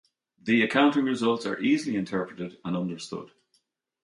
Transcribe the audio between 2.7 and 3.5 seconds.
understood.